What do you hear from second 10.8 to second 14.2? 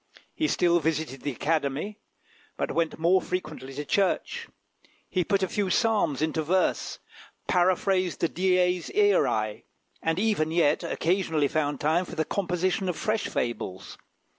occasionally found time for the composition of fresh fables.